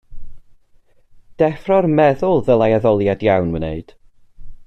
Deffro'r 1.41 1.89
meddwl 1.99 2.41
ddylai 2.49 2.71
addoliad 2.79 3.27
iawn 3.29 3.55
wneud. 3.61 3.95